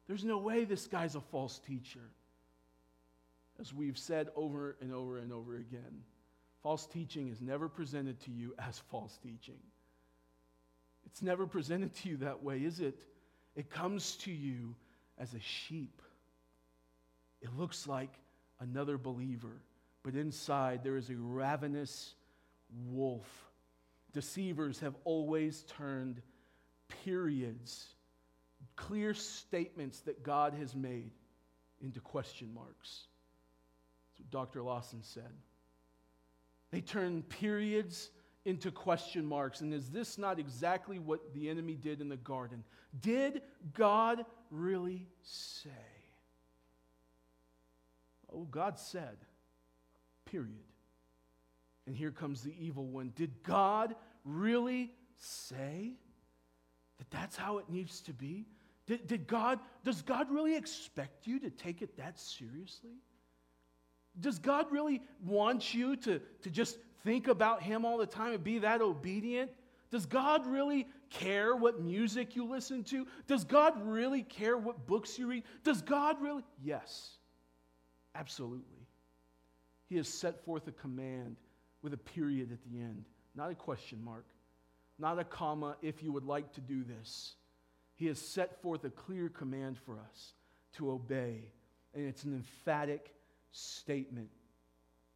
[0.07, 2.11] There's no way this guy's a false teacher.
[3.59, 6.03] As we've said over and over and over again,
[6.63, 9.59] false teaching is never presented to you as false teaching.
[11.05, 13.03] It's never presented to you that way, is it?
[13.55, 14.75] It comes to you
[15.17, 16.01] as a sheep.
[17.41, 18.13] It looks like
[18.59, 19.61] another believer,
[20.03, 22.13] but inside there is a ravenous
[22.87, 23.27] wolf.
[24.13, 26.21] Deceivers have always turned
[27.03, 27.87] periods,
[28.75, 31.11] clear statements that God has made,
[31.81, 33.07] into question marks.
[34.09, 34.61] That's what Dr.
[34.61, 35.31] Lawson said.
[36.71, 38.11] They turn periods
[38.45, 39.61] into question marks.
[39.61, 42.63] And is this not exactly what the enemy did in the garden?
[42.99, 43.41] Did
[43.73, 45.69] God really say?
[48.33, 49.17] Oh, God said,
[50.25, 50.55] period.
[51.85, 53.11] And here comes the evil one.
[53.15, 55.91] Did God really say
[56.97, 58.45] that that's how it needs to be?
[58.85, 63.01] Did, did God, does God really expect you to take it that seriously?
[64.19, 68.43] Does God really want you to, to just think about Him all the time and
[68.43, 69.51] be that obedient?
[69.89, 73.05] Does God really care what music you listen to?
[73.27, 75.43] Does God really care what books you read?
[75.63, 76.43] Does God really?
[76.63, 77.17] Yes,
[78.15, 78.87] absolutely.
[79.89, 81.35] He has set forth a command
[81.81, 84.25] with a period at the end, not a question mark,
[84.97, 87.35] not a comma if you would like to do this.
[87.95, 90.33] He has set forth a clear command for us
[90.77, 91.51] to obey,
[91.93, 93.13] and it's an emphatic
[93.51, 94.29] statement.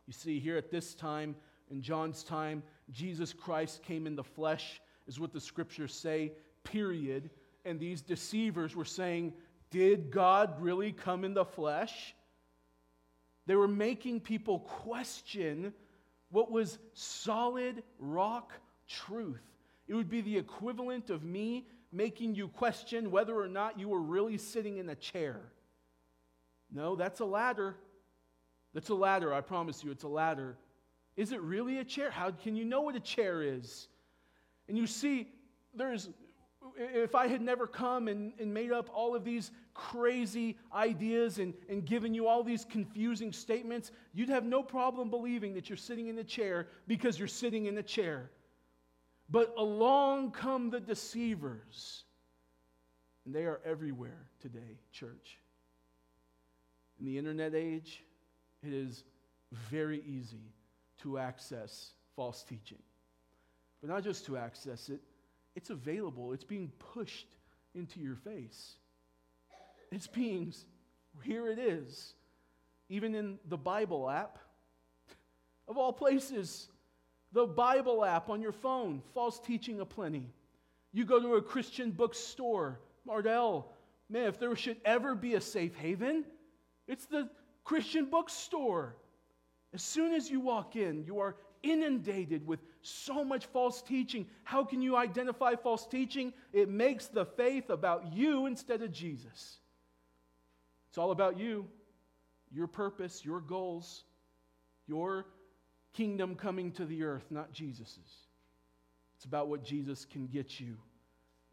[0.07, 1.35] You see, here at this time,
[1.69, 7.29] in John's time, Jesus Christ came in the flesh, is what the scriptures say, period.
[7.65, 9.33] And these deceivers were saying,
[9.71, 12.13] Did God really come in the flesh?
[13.47, 15.73] They were making people question
[16.29, 18.51] what was solid rock
[18.87, 19.41] truth.
[19.87, 24.01] It would be the equivalent of me making you question whether or not you were
[24.01, 25.39] really sitting in a chair.
[26.71, 27.77] No, that's a ladder.
[28.75, 30.57] That's a ladder, I promise you, it's a ladder.
[31.15, 32.11] Is it really a chair?
[32.11, 33.87] How can you know what a chair is?
[34.67, 35.29] And you see,
[35.73, 36.09] there's,
[36.77, 41.53] if I had never come and, and made up all of these crazy ideas and,
[41.69, 46.09] and given you all these confusing statements, you'd have no problem believing that you're sitting
[46.09, 48.29] in a chair because you're sitting in a chair.
[49.29, 52.03] But along come the deceivers,
[53.25, 55.37] and they are everywhere today, church.
[56.99, 58.03] In the internet age,
[58.65, 59.03] it is
[59.69, 60.51] very easy
[61.01, 62.79] to access false teaching.
[63.81, 65.01] But not just to access it,
[65.55, 67.27] it's available, it's being pushed
[67.73, 68.75] into your face.
[69.91, 70.53] It's being,
[71.23, 72.13] here it is.
[72.89, 74.39] Even in the Bible app,
[75.67, 76.67] of all places,
[77.31, 80.31] the Bible app on your phone, false teaching aplenty.
[80.93, 83.65] You go to a Christian bookstore, Mardel.
[84.09, 86.23] man, if there should ever be a safe haven,
[86.87, 87.29] it's the
[87.65, 88.95] Christian bookstore.
[89.73, 94.27] As soon as you walk in, you are inundated with so much false teaching.
[94.43, 96.31] How can you identify false teaching?
[96.53, 99.57] It makes the faith about you instead of Jesus.
[100.89, 101.67] It's all about you,
[102.53, 104.05] your purpose, your goals,
[104.87, 105.25] your
[105.91, 108.27] kingdom coming to the earth, not Jesus's.
[109.15, 110.77] It's about what Jesus can get you,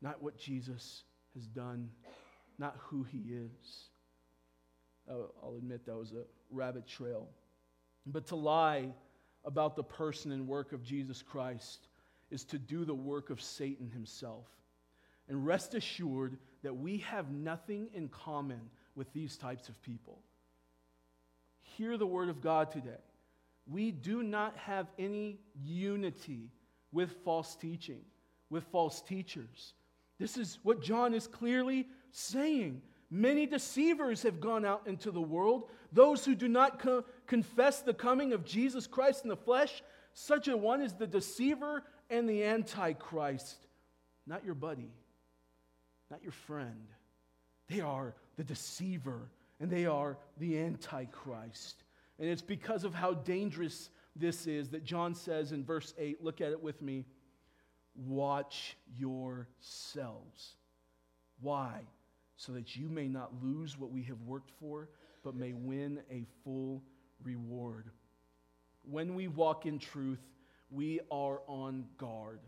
[0.00, 1.88] not what Jesus has done,
[2.58, 3.88] not who he is.
[5.42, 7.28] I'll admit that was a rabbit trail.
[8.06, 8.88] But to lie
[9.44, 11.88] about the person and work of Jesus Christ
[12.30, 14.46] is to do the work of Satan himself.
[15.28, 18.60] And rest assured that we have nothing in common
[18.94, 20.18] with these types of people.
[21.62, 22.90] Hear the word of God today.
[23.66, 26.50] We do not have any unity
[26.90, 28.00] with false teaching,
[28.50, 29.74] with false teachers.
[30.18, 32.82] This is what John is clearly saying.
[33.14, 35.68] Many deceivers have gone out into the world.
[35.92, 39.82] Those who do not co- confess the coming of Jesus Christ in the flesh,
[40.14, 43.66] such a one is the deceiver and the antichrist.
[44.26, 44.94] Not your buddy,
[46.10, 46.88] not your friend.
[47.68, 49.28] They are the deceiver
[49.60, 51.84] and they are the antichrist.
[52.18, 56.40] And it's because of how dangerous this is that John says in verse 8, look
[56.40, 57.04] at it with me,
[57.94, 60.56] watch yourselves.
[61.42, 61.82] Why?
[62.36, 64.88] So that you may not lose what we have worked for,
[65.22, 66.82] but may win a full
[67.22, 67.90] reward.
[68.84, 70.20] When we walk in truth,
[70.70, 72.40] we are on guard.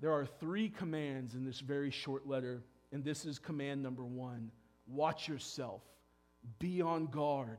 [0.00, 4.50] There are three commands in this very short letter, and this is command number one
[4.86, 5.82] watch yourself,
[6.58, 7.58] be on guard,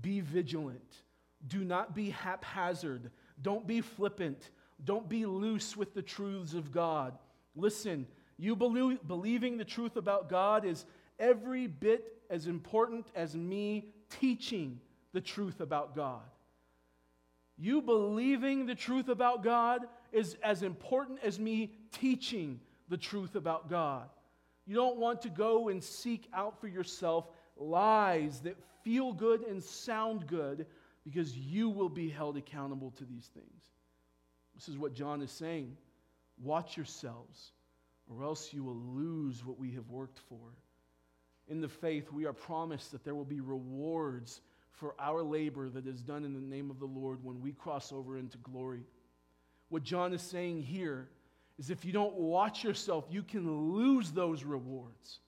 [0.00, 1.02] be vigilant,
[1.48, 3.10] do not be haphazard,
[3.42, 4.50] don't be flippant,
[4.84, 7.18] don't be loose with the truths of God.
[7.54, 8.06] Listen,
[8.38, 10.84] you believe, believing the truth about God is
[11.18, 13.86] every bit as important as me
[14.20, 14.80] teaching
[15.12, 16.22] the truth about God.
[17.58, 23.70] You believing the truth about God is as important as me teaching the truth about
[23.70, 24.08] God.
[24.66, 29.62] You don't want to go and seek out for yourself lies that feel good and
[29.62, 30.66] sound good
[31.04, 33.64] because you will be held accountable to these things.
[34.54, 35.76] This is what John is saying.
[36.42, 37.52] Watch yourselves,
[38.08, 40.54] or else you will lose what we have worked for.
[41.48, 44.40] In the faith, we are promised that there will be rewards
[44.72, 47.92] for our labor that is done in the name of the Lord when we cross
[47.92, 48.84] over into glory.
[49.68, 51.08] What John is saying here
[51.58, 55.20] is if you don't watch yourself, you can lose those rewards.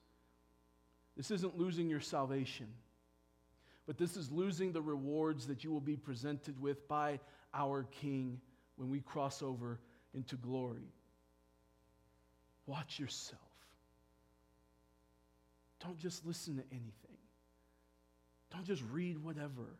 [1.15, 2.67] This isn't losing your salvation,
[3.87, 7.19] but this is losing the rewards that you will be presented with by
[7.53, 8.39] our King
[8.75, 9.79] when we cross over
[10.13, 10.91] into glory.
[12.67, 13.41] Watch yourself.
[15.83, 17.17] Don't just listen to anything.
[18.51, 19.77] Don't just read whatever.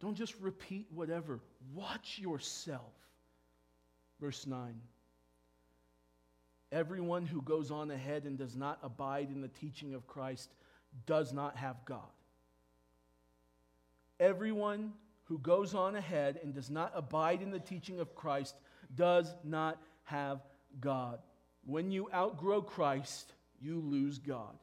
[0.00, 1.40] Don't just repeat whatever.
[1.74, 2.92] Watch yourself.
[4.20, 4.74] Verse 9.
[6.72, 10.50] Everyone who goes on ahead and does not abide in the teaching of Christ
[11.06, 12.00] does not have God.
[14.18, 14.92] Everyone
[15.24, 18.56] who goes on ahead and does not abide in the teaching of Christ
[18.96, 20.40] does not have
[20.80, 21.18] God.
[21.64, 24.56] When you outgrow Christ, you lose God.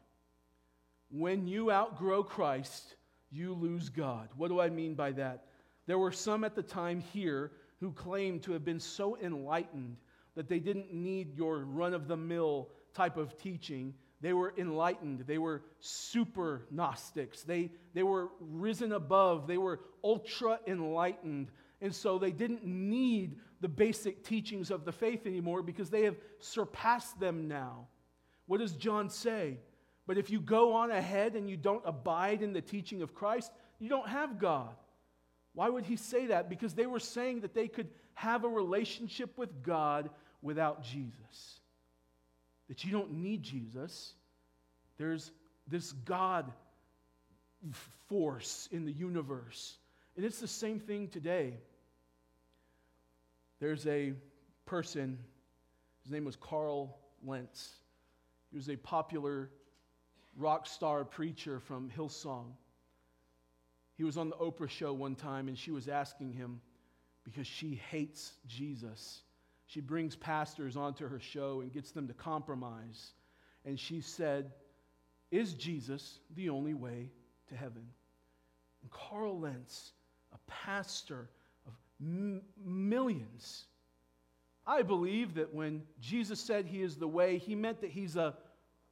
[1.10, 2.95] When you outgrow Christ,
[3.32, 4.30] you lose God.
[4.36, 5.45] What do I mean by that?
[5.88, 9.97] There were some at the time here who claimed to have been so enlightened
[10.36, 13.93] that they didn't need your run of the mill type of teaching.
[14.22, 15.22] They were enlightened.
[15.26, 17.43] They were super Gnostics.
[17.43, 19.47] They, they were risen above.
[19.47, 21.52] They were ultra enlightened.
[21.82, 26.18] And so they didn't need the basic teachings of the faith anymore because they have
[26.40, 27.88] surpassed them now.
[28.48, 29.60] What does John say?
[30.08, 33.52] But if you go on ahead and you don't abide in the teaching of Christ,
[33.80, 34.76] you don't have God.
[35.54, 36.50] Why would he say that?
[36.50, 40.10] Because they were saying that they could have a relationship with God
[40.42, 41.62] without Jesus.
[42.68, 44.14] That you don't need Jesus.
[44.98, 45.32] There's
[45.68, 46.52] this God
[48.08, 49.78] force in the universe.
[50.16, 51.54] And it's the same thing today.
[53.60, 54.14] There's a
[54.66, 55.20] person,
[56.03, 57.74] his name was Carl Lentz.
[58.51, 59.49] He was a popular
[60.38, 62.53] rock star preacher from Hillsong.
[63.95, 66.62] He was on the Oprah show one time and she was asking him
[67.26, 69.24] because she hates Jesus.
[69.66, 73.12] She brings pastors onto her show and gets them to compromise.
[73.66, 74.51] And she said,
[75.32, 77.12] Is Jesus the only way
[77.49, 77.86] to heaven?
[78.82, 79.91] And Carl Lentz,
[80.34, 81.30] a pastor
[82.02, 83.66] m- millions,
[84.66, 88.36] I believe that when Jesus said he is the way, he meant that he's a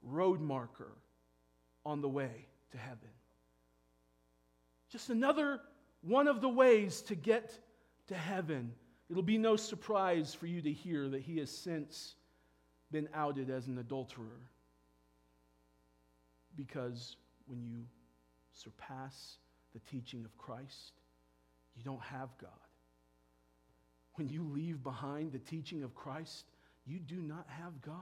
[0.01, 0.91] road marker
[1.86, 3.10] on the way to heaven.
[4.89, 5.60] Just another
[6.01, 7.60] one of the ways to get
[8.08, 8.72] to heaven.
[9.10, 12.16] It'll be no surprise for you to hear that he has since
[12.91, 14.41] been outed as an adulterer.
[16.55, 17.84] Because when you
[18.53, 19.38] surpass
[19.74, 20.93] the teaching of Christ,
[21.76, 22.49] you don't have God.
[24.18, 26.45] When you leave behind the teaching of Christ,
[26.86, 27.95] you do not have God.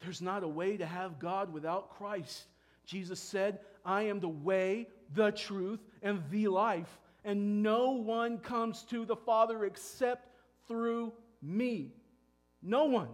[0.00, 2.44] There's not a way to have God without Christ.
[2.86, 8.82] Jesus said, I am the way, the truth, and the life, and no one comes
[8.84, 10.28] to the Father except
[10.66, 11.92] through me.
[12.62, 13.08] No one.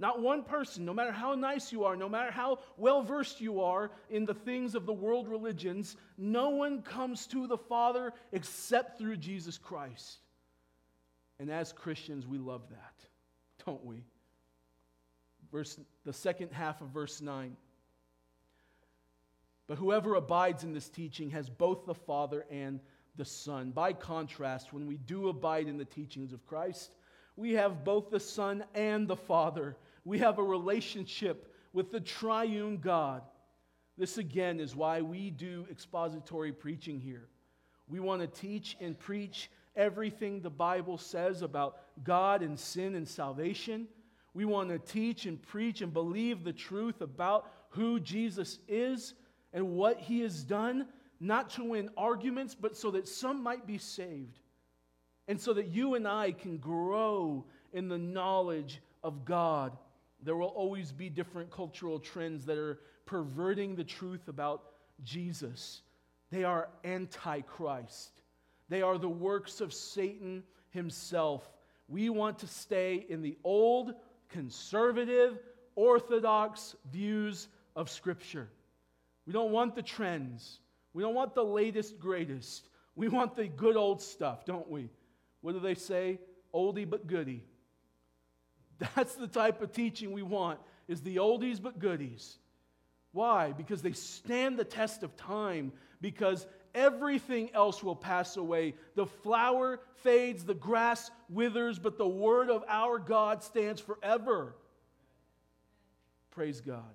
[0.00, 3.62] Not one person, no matter how nice you are, no matter how well versed you
[3.62, 8.98] are in the things of the world religions, no one comes to the Father except
[8.98, 10.18] through Jesus Christ.
[11.40, 12.94] And as Christians, we love that,
[13.64, 14.02] don't we?
[15.52, 17.56] Verse, the second half of verse 9.
[19.66, 22.80] But whoever abides in this teaching has both the Father and
[23.16, 23.70] the Son.
[23.70, 26.90] By contrast, when we do abide in the teachings of Christ,
[27.36, 29.76] we have both the Son and the Father.
[30.04, 33.22] We have a relationship with the triune God.
[33.96, 37.28] This again is why we do expository preaching here.
[37.88, 43.08] We want to teach and preach everything the Bible says about God and sin and
[43.08, 43.88] salvation.
[44.34, 49.14] We want to teach and preach and believe the truth about who Jesus is
[49.52, 50.86] and what he has done,
[51.20, 54.40] not to win arguments, but so that some might be saved.
[55.26, 59.76] And so that you and I can grow in the knowledge of God.
[60.22, 64.62] There will always be different cultural trends that are perverting the truth about
[65.04, 65.82] Jesus.
[66.30, 68.17] They are antichrist.
[68.68, 71.48] They are the works of Satan himself.
[71.88, 73.94] We want to stay in the old,
[74.28, 75.38] conservative,
[75.74, 78.48] orthodox views of Scripture.
[79.26, 80.60] We don't want the trends.
[80.92, 82.68] We don't want the latest, greatest.
[82.96, 84.90] We want the good old stuff, don't we?
[85.40, 86.18] What do they say?
[86.52, 87.44] Oldie but goodie.
[88.94, 92.38] That's the type of teaching we want, is the oldies but goodies.
[93.12, 93.52] Why?
[93.52, 96.46] Because they stand the test of time, because
[96.78, 98.74] everything else will pass away.
[98.94, 104.54] The flower fades, the grass withers, but the word of our God stands forever.
[106.30, 106.94] Praise God.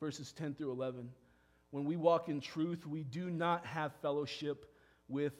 [0.00, 1.08] Verses 10 through 11
[1.72, 4.66] when we walk in truth, we do not have fellowship
[5.08, 5.32] with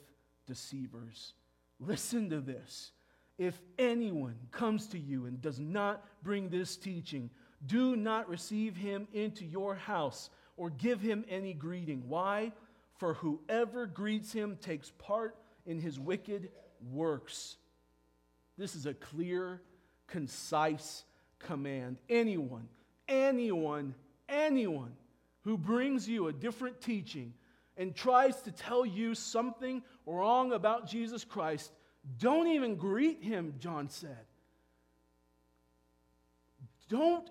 [0.46, 1.34] deceivers.
[1.78, 2.92] Listen to this.
[3.36, 7.28] If anyone comes to you and does not bring this teaching,
[7.66, 12.04] do not receive him into your house or give him any greeting.
[12.08, 12.52] Why?
[13.02, 15.36] For whoever greets him takes part
[15.66, 16.50] in his wicked
[16.92, 17.56] works.
[18.56, 19.60] This is a clear,
[20.06, 21.02] concise
[21.40, 21.96] command.
[22.08, 22.68] Anyone,
[23.08, 23.96] anyone,
[24.28, 24.92] anyone
[25.40, 27.34] who brings you a different teaching
[27.76, 31.72] and tries to tell you something wrong about Jesus Christ,
[32.20, 34.26] don't even greet him, John said.
[36.88, 37.28] Don't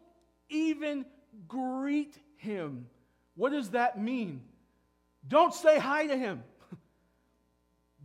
[0.50, 1.06] even
[1.48, 2.88] greet him.
[3.36, 4.42] What does that mean?
[5.28, 6.44] Don't say hi to him.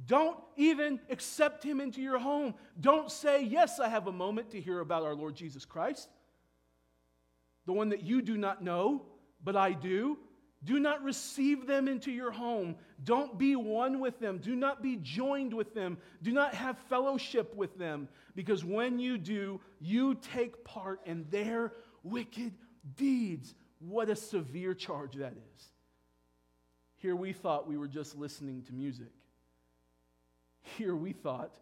[0.07, 2.55] Don't even accept him into your home.
[2.81, 6.09] Don't say, Yes, I have a moment to hear about our Lord Jesus Christ,
[7.67, 9.07] the one that you do not know
[9.47, 10.19] but I do.
[10.65, 12.75] Do not receive them into your home.
[13.05, 14.39] Don't be one with them.
[14.39, 15.99] Do not be joined with them.
[16.23, 18.09] Do not have fellowship with them.
[18.35, 22.55] Because when you do, you take part in their wicked
[22.97, 23.55] deeds.
[23.79, 25.69] What a severe charge that is.
[27.07, 29.13] Here we thought we were just listening to music.
[30.77, 31.55] Here we thought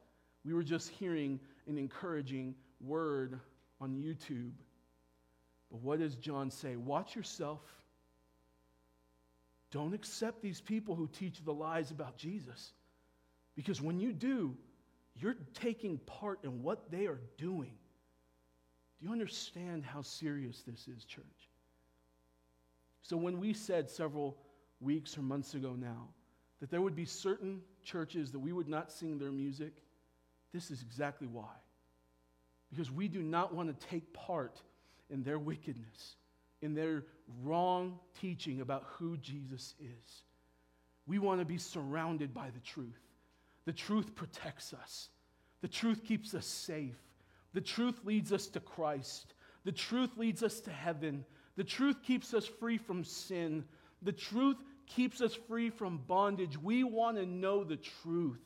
[0.43, 1.39] We were just hearing
[1.69, 3.39] an encouraging word
[3.79, 4.53] on YouTube.
[5.71, 6.77] But what does John say?
[6.77, 7.61] Watch yourself.
[9.71, 12.73] Don't accept these people who teach the lies about Jesus.
[13.55, 14.57] Because when you do,
[15.15, 17.75] you're taking part in what they are doing.
[18.99, 21.51] Do you understand how serious this is, church?
[23.03, 24.39] So, when we said several
[24.81, 26.09] weeks or months ago now
[26.61, 29.83] that there would be certain churches that we would not sing their music,
[30.53, 31.53] this is exactly why.
[32.71, 34.63] Because we do not want to take part
[35.11, 36.17] in their wickedness,
[36.63, 37.05] in their
[37.43, 40.23] wrong teaching about who Jesus is.
[41.07, 43.01] We want to be surrounded by the truth.
[43.67, 45.09] The truth protects us,
[45.61, 46.97] the truth keeps us safe,
[47.53, 51.25] the truth leads us to Christ, the truth leads us to heaven,
[51.57, 53.65] the truth keeps us free from sin,
[54.05, 56.57] the truth keeps us free from bondage.
[56.61, 58.41] We want to know the truth.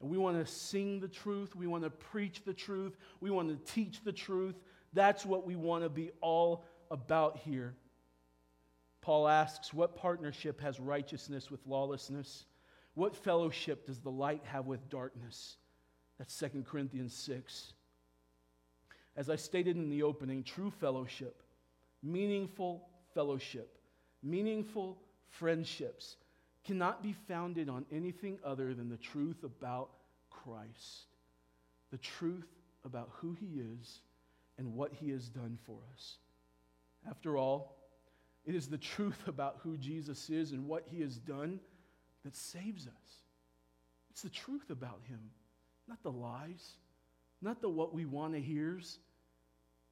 [0.00, 1.56] And we want to sing the truth.
[1.56, 2.96] We want to preach the truth.
[3.20, 4.56] We want to teach the truth.
[4.92, 7.74] That's what we want to be all about here.
[9.00, 12.44] Paul asks, What partnership has righteousness with lawlessness?
[12.94, 15.56] What fellowship does the light have with darkness?
[16.18, 17.72] That's 2 Corinthians 6.
[19.16, 21.42] As I stated in the opening, true fellowship,
[22.02, 23.77] meaningful fellowship,
[24.22, 24.98] meaningful
[25.28, 26.16] friendships
[26.64, 29.90] cannot be founded on anything other than the truth about
[30.30, 31.06] Christ,
[31.90, 32.48] the truth
[32.84, 34.00] about who he is
[34.58, 36.16] and what he has done for us.
[37.08, 37.76] After all,
[38.44, 41.60] it is the truth about who Jesus is and what he has done
[42.24, 43.22] that saves us.
[44.10, 45.20] It's the truth about him,
[45.86, 46.76] not the lies,
[47.40, 48.80] not the what we want to hear,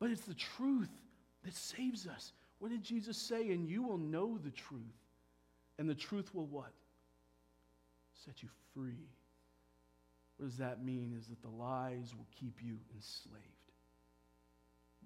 [0.00, 0.90] but it's the truth
[1.44, 2.32] that saves us.
[2.58, 3.50] What did Jesus say?
[3.50, 4.80] And you will know the truth.
[5.78, 6.72] And the truth will what?
[8.24, 9.08] Set you free.
[10.36, 11.14] What does that mean?
[11.18, 13.44] Is that the lies will keep you enslaved.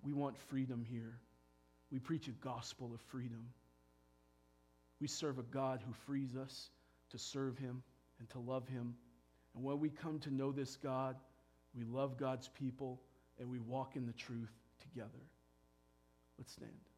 [0.03, 1.19] We want freedom here.
[1.93, 3.45] We preach a gospel of freedom.
[5.01, 6.71] We serve a God who frees us
[7.11, 7.83] to serve Him
[8.19, 8.95] and to love Him.
[9.55, 11.17] And when we come to know this God,
[11.75, 13.01] we love God's people
[13.39, 15.09] and we walk in the truth together.
[16.39, 16.90] Let's stand.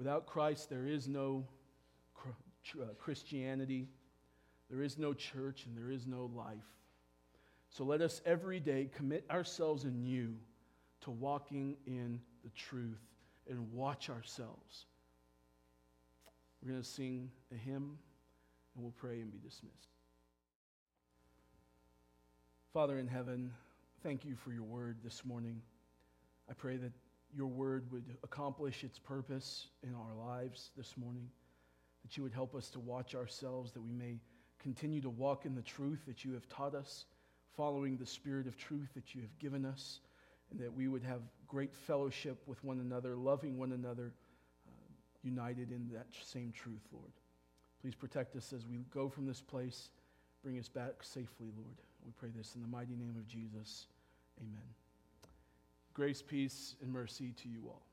[0.00, 1.44] Without Christ, there is no
[2.24, 3.86] uh, Christianity,
[4.70, 6.64] there is no church, and there is no life.
[7.68, 10.36] So let us every day commit ourselves anew
[11.02, 13.02] to walking in the truth
[13.46, 14.86] and watch ourselves.
[16.62, 17.98] We're going to sing a hymn
[18.74, 19.90] and we'll pray and be dismissed.
[22.72, 23.52] Father in heaven,
[24.02, 25.60] thank you for your word this morning.
[26.48, 26.92] I pray that
[27.34, 31.28] your word would accomplish its purpose in our lives this morning,
[32.02, 34.18] that you would help us to watch ourselves, that we may
[34.58, 37.04] continue to walk in the truth that you have taught us,
[37.56, 40.00] following the spirit of truth that you have given us,
[40.50, 44.12] and that we would have great fellowship with one another, loving one another,
[44.66, 44.72] uh,
[45.22, 47.12] united in that same truth, Lord.
[47.80, 49.90] Please protect us as we go from this place.
[50.42, 51.76] Bring us back safely, Lord.
[52.04, 53.86] We pray this in the mighty name of Jesus.
[54.40, 54.89] Amen.
[55.94, 57.89] Grace, peace, and mercy to you all.